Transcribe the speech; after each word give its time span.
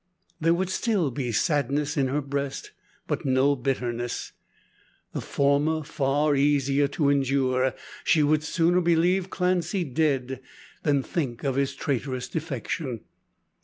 There 0.39 0.55
would 0.55 0.71
still 0.71 1.11
be 1.11 1.31
sadness 1.31 1.95
in 1.95 2.07
her 2.07 2.21
breast, 2.21 2.71
but 3.05 3.23
no 3.23 3.55
bitterness. 3.55 4.31
The 5.13 5.21
former 5.21 5.83
far 5.83 6.35
easier 6.35 6.87
to 6.87 7.11
endure; 7.11 7.75
she 8.03 8.23
would 8.23 8.41
sooner 8.41 8.81
believe 8.81 9.29
Clancy 9.29 9.83
dead, 9.83 10.41
than 10.81 11.03
think 11.03 11.43
of 11.43 11.53
his 11.55 11.75
traitorous 11.75 12.27
defection. 12.27 13.01